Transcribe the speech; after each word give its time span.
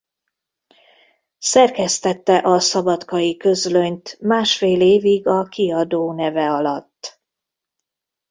Szerkesztette 1.37 2.37
a 2.37 2.59
Szabadkai 2.59 3.37
Közlönyt 3.37 4.19
másfél 4.21 4.81
évig 4.81 5.27
a 5.27 5.43
kiadó 5.43 6.13
neve 6.13 6.51
alatt. 6.51 7.21